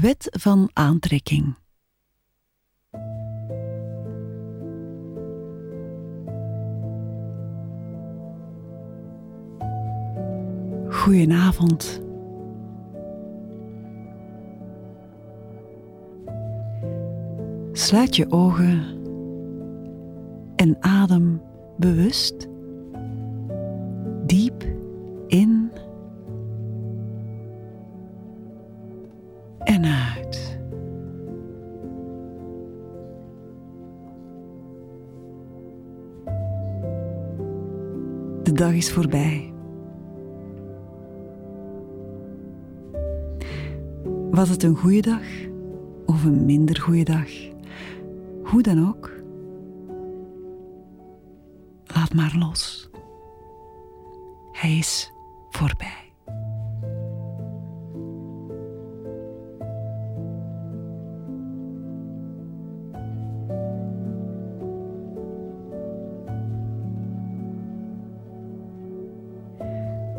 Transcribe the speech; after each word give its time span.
Wet 0.00 0.28
van 0.30 0.70
aantrekking. 0.72 1.54
Goedenavond. 10.88 12.02
Sluit 17.72 18.16
je 18.16 18.30
ogen 18.30 18.84
en 20.56 20.76
adem 20.80 21.42
bewust 21.76 22.48
diep 24.26 24.64
De 38.52 38.58
dag 38.58 38.72
is 38.72 38.92
voorbij. 38.92 39.52
Was 44.30 44.48
het 44.48 44.62
een 44.62 44.76
goede 44.76 45.00
dag 45.00 45.22
of 46.06 46.24
een 46.24 46.44
minder 46.44 46.80
goede 46.80 47.02
dag? 47.02 47.28
Hoe 48.42 48.62
dan 48.62 48.88
ook, 48.88 49.10
laat 51.94 52.14
maar 52.14 52.34
los. 52.38 52.90
Hij 54.52 54.76
is 54.78 55.12
voorbij. 55.50 56.11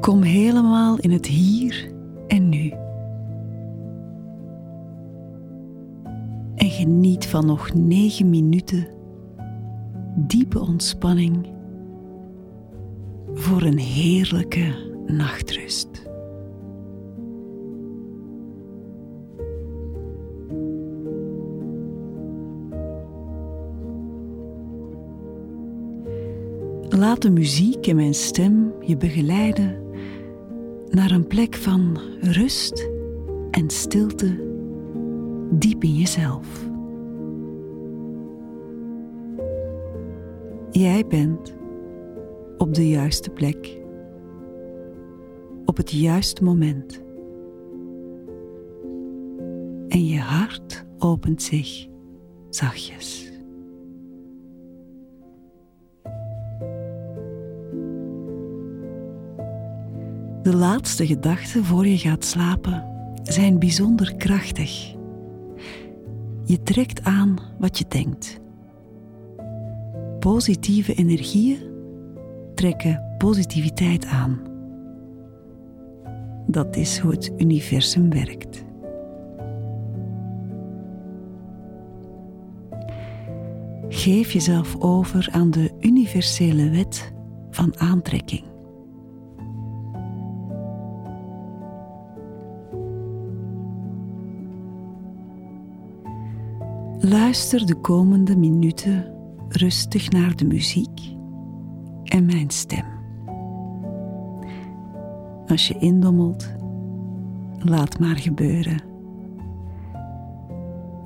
Kom 0.00 0.22
helemaal 0.22 0.98
in 0.98 1.10
het 1.10 1.26
hier 1.26 1.92
en 2.26 2.48
nu. 2.48 2.72
En 6.54 6.70
geniet 6.70 7.26
van 7.26 7.46
nog 7.46 7.74
negen 7.74 8.30
minuten 8.30 8.88
diepe 10.16 10.60
ontspanning 10.60 11.46
voor 13.34 13.62
een 13.62 13.78
heerlijke 13.78 14.74
nachtrust. 15.06 16.08
Laat 26.88 27.22
de 27.22 27.30
muziek 27.30 27.86
en 27.86 27.96
mijn 27.96 28.14
stem 28.14 28.72
je 28.80 28.96
begeleiden 28.96 29.79
naar 30.90 31.10
een 31.10 31.26
plek 31.26 31.54
van 31.54 31.98
rust 32.20 32.88
en 33.50 33.70
stilte 33.70 34.48
diep 35.50 35.84
in 35.84 35.94
jezelf. 35.94 36.68
Jij 40.70 41.06
bent 41.06 41.54
op 42.58 42.74
de 42.74 42.88
juiste 42.88 43.30
plek, 43.30 43.80
op 45.64 45.76
het 45.76 45.90
juiste 45.90 46.44
moment. 46.44 47.02
En 49.88 50.06
je 50.06 50.18
hart 50.18 50.84
opent 50.98 51.42
zich 51.42 51.86
zachtjes. 52.50 53.29
De 60.50 60.56
laatste 60.56 61.06
gedachten 61.06 61.64
voor 61.64 61.86
je 61.86 61.98
gaat 61.98 62.24
slapen 62.24 62.84
zijn 63.22 63.58
bijzonder 63.58 64.14
krachtig. 64.16 64.94
Je 66.44 66.62
trekt 66.62 67.04
aan 67.04 67.38
wat 67.58 67.78
je 67.78 67.84
denkt. 67.88 68.40
Positieve 70.18 70.94
energieën 70.94 71.58
trekken 72.54 73.14
positiviteit 73.18 74.06
aan. 74.06 74.40
Dat 76.46 76.76
is 76.76 76.98
hoe 76.98 77.10
het 77.10 77.32
universum 77.36 78.10
werkt. 78.10 78.64
Geef 83.88 84.32
jezelf 84.32 84.76
over 84.78 85.28
aan 85.32 85.50
de 85.50 85.70
universele 85.80 86.70
wet 86.70 87.12
van 87.50 87.78
aantrekking. 87.78 88.49
Luister 97.10 97.66
de 97.66 97.74
komende 97.74 98.36
minuten 98.36 99.14
rustig 99.48 100.10
naar 100.10 100.36
de 100.36 100.44
muziek 100.44 101.00
en 102.04 102.26
mijn 102.26 102.50
stem. 102.50 102.84
Als 105.46 105.68
je 105.68 105.78
indommelt, 105.78 106.52
laat 107.58 107.98
maar 107.98 108.16
gebeuren. 108.16 108.82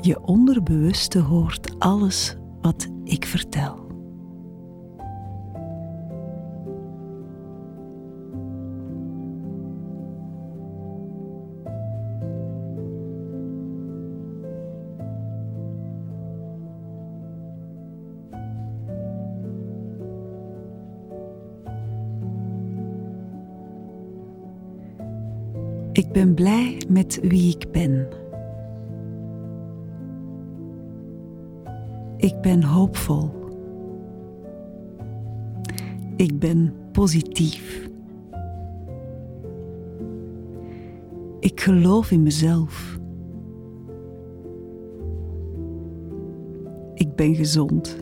Je 0.00 0.20
onderbewuste 0.22 1.18
hoort 1.18 1.78
alles 1.78 2.36
wat 2.60 2.88
ik 3.04 3.24
vertel. 3.24 3.83
Ik 25.94 26.12
ben 26.12 26.34
blij 26.34 26.82
met 26.88 27.20
wie 27.22 27.56
ik 27.56 27.70
ben. 27.70 28.08
Ik 32.16 32.40
ben 32.40 32.62
hoopvol. 32.62 33.30
Ik 36.16 36.38
ben 36.38 36.74
positief. 36.92 37.88
Ik 41.40 41.60
geloof 41.60 42.10
in 42.10 42.22
mezelf. 42.22 42.98
Ik 46.94 47.14
ben 47.14 47.34
gezond. 47.34 47.96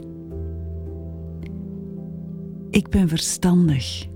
Ik 2.70 2.88
ben 2.88 3.08
verstandig. 3.08 4.10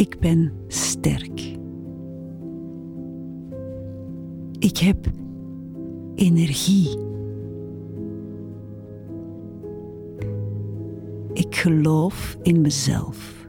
Ik 0.00 0.18
ben 0.18 0.52
sterk. 0.66 1.40
Ik 4.58 4.76
heb 4.76 5.06
energie. 6.14 6.98
Ik 11.32 11.56
geloof 11.56 12.36
in 12.42 12.60
mezelf. 12.60 13.46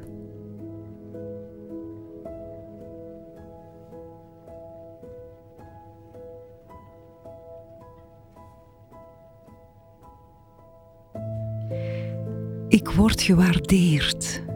Ik 12.67 12.89
word 12.89 13.21
gewaardeerd. 13.21 14.49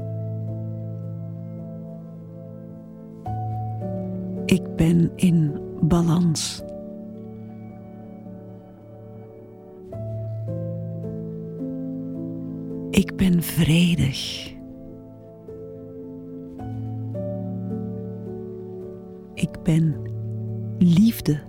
Ik 4.56 4.76
ben 4.76 5.12
in 5.16 5.60
balans. 5.82 6.64
Ik 12.90 13.16
ben 13.16 13.44
vredig. 13.44 14.54
Ik 19.34 19.64
ben 19.64 19.96
liefde. 20.78 21.40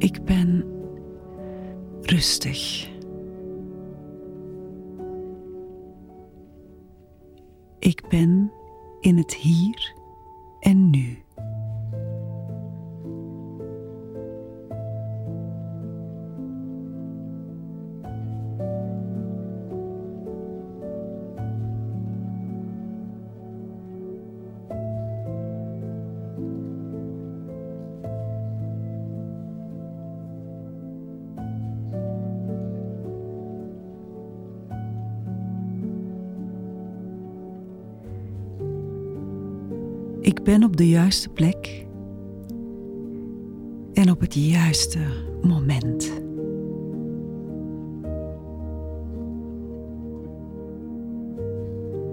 Ik 0.00 0.24
ben 0.24 0.64
rustig. 2.00 2.90
Ik 7.78 8.08
ben 8.08 8.52
in 9.00 9.16
het 9.16 9.34
hier 9.34 9.94
en 10.60 10.90
nu. 10.90 11.18
Ik 40.30 40.42
ben 40.42 40.64
op 40.64 40.76
de 40.76 40.88
juiste 40.88 41.28
plek 41.28 41.86
en 43.92 44.10
op 44.10 44.20
het 44.20 44.34
juiste 44.34 44.98
moment. 45.42 46.22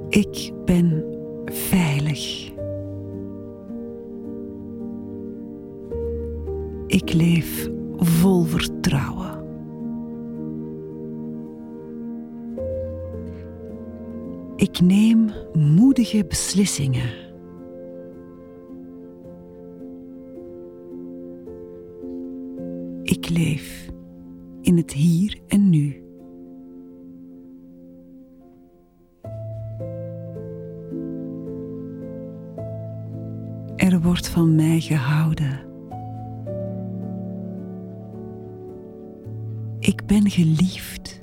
Ik 0.10 0.52
ben 0.66 1.04
veilig. 1.46 2.52
Ik 6.88 7.14
leef 7.14 7.70
vol 7.98 8.44
vertrouwen. 8.44 9.46
Ik 14.56 14.80
neem 14.80 15.32
moedige 15.54 16.26
beslissingen. 16.26 17.27
In 24.62 24.78
het 24.78 24.94
hier 24.94 25.40
en 25.48 25.70
nu. 25.70 26.02
Er 33.76 34.02
wordt 34.02 34.30
van 34.30 34.56
mij 34.56 34.80
gehouden. 34.80 35.60
Ik 39.80 40.06
ben 40.06 40.30
geliefd. 40.30 41.22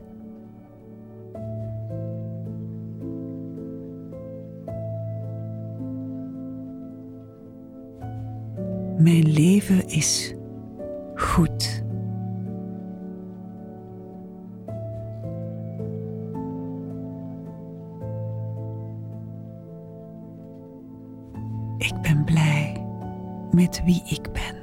Mijn 8.99 9.33
leven 9.33 9.89
is 9.89 10.35
goed. 11.15 11.84
Ik 21.79 22.01
ben 22.03 22.25
blij 22.25 22.87
met 23.51 23.83
wie 23.85 24.03
ik 24.07 24.33
ben. 24.33 24.63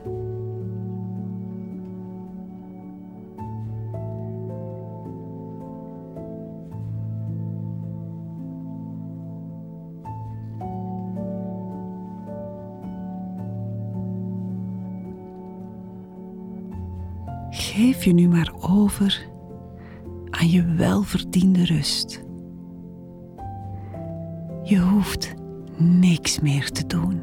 Geef 17.49 18.03
je 18.03 18.13
nu 18.13 18.27
maar 18.27 18.53
over 18.59 19.29
aan 20.29 20.49
je 20.49 20.65
welverdiende 20.65 21.65
rust. 21.65 22.23
Je 24.63 24.79
hoeft 24.79 25.40
niks 25.81 26.39
meer 26.39 26.71
te 26.71 26.87
doen. 26.87 27.21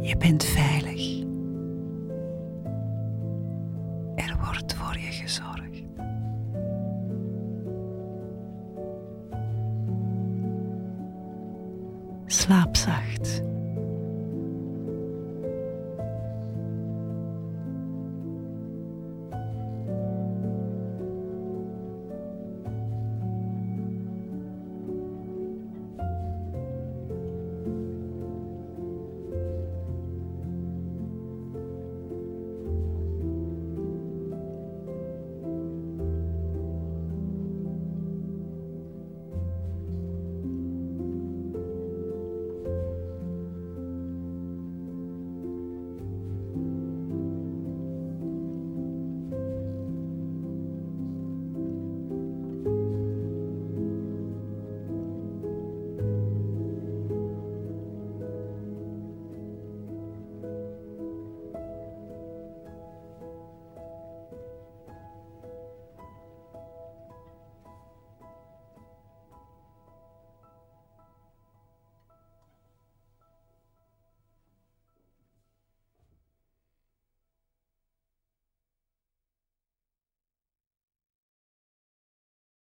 Je 0.00 0.16
bent 0.16 0.44
veilig. 0.44 1.27